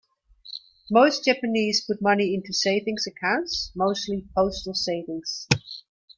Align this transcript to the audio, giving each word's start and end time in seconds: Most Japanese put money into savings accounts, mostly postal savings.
Most 0.89 1.25
Japanese 1.25 1.81
put 1.85 2.01
money 2.01 2.33
into 2.33 2.53
savings 2.53 3.05
accounts, 3.05 3.71
mostly 3.75 4.27
postal 4.35 4.73
savings. 4.73 5.47